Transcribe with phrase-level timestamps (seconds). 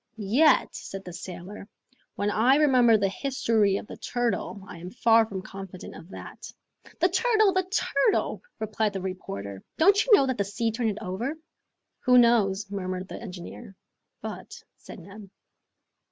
[0.17, 1.67] "Yet," said the sailor,
[2.15, 6.51] "when I remember the history of the turtle, I am far from confident of that."
[6.99, 7.53] "The turtle!
[7.53, 9.61] the turtle!" replied the reporter.
[9.77, 11.37] "Don't you know that the sea turned it over?"
[12.05, 13.75] "Who knows?" murmured the engineer.
[14.23, 15.29] "But," said Neb.